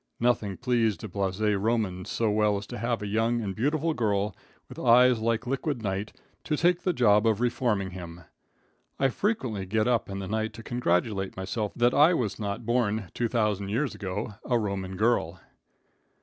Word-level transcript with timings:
Nothing 0.19 0.57
pleased 0.57 1.03
a 1.03 1.07
blase 1.07 1.39
Roman 1.39 2.05
so 2.05 2.31
well 2.31 2.57
as 2.57 2.65
to 2.65 2.79
have 2.79 3.03
a 3.03 3.07
young 3.07 3.39
and 3.39 3.55
beautiful 3.55 3.93
girl, 3.93 4.35
with 4.67 4.79
eyes 4.79 5.19
like 5.19 5.45
liquid 5.45 5.83
night, 5.83 6.11
to 6.45 6.57
take 6.57 6.81
the 6.81 6.91
job 6.91 7.27
of 7.27 7.39
reforming 7.39 7.91
him. 7.91 8.21
I 8.97 9.09
frequently 9.09 9.67
get 9.67 9.87
up 9.87 10.09
in 10.09 10.17
the 10.17 10.27
night 10.27 10.53
to 10.53 10.63
congratulate 10.63 11.37
myself 11.37 11.71
that 11.75 11.93
I 11.93 12.15
was 12.15 12.39
not 12.39 12.65
born, 12.65 13.11
2,000 13.13 13.69
years 13.69 13.93
ago, 13.93 14.33
a 14.43 14.57
Roman 14.57 14.97
girl. 14.97 15.39